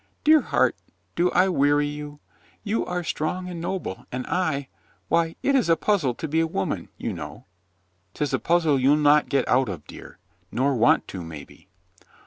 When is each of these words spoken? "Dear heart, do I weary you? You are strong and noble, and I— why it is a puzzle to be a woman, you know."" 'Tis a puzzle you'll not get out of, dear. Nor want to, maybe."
"Dear 0.23 0.41
heart, 0.41 0.75
do 1.15 1.29
I 1.29 1.47
weary 1.47 1.85
you? 1.85 2.21
You 2.63 2.83
are 2.87 3.03
strong 3.03 3.47
and 3.47 3.61
noble, 3.61 4.07
and 4.11 4.25
I— 4.25 4.67
why 5.09 5.35
it 5.43 5.53
is 5.53 5.69
a 5.69 5.75
puzzle 5.77 6.15
to 6.15 6.27
be 6.27 6.39
a 6.39 6.47
woman, 6.47 6.89
you 6.97 7.13
know."" 7.13 7.45
'Tis 8.15 8.33
a 8.33 8.39
puzzle 8.39 8.79
you'll 8.79 8.97
not 8.97 9.29
get 9.29 9.47
out 9.47 9.69
of, 9.69 9.85
dear. 9.85 10.17
Nor 10.51 10.73
want 10.75 11.07
to, 11.09 11.21
maybe." 11.23 11.69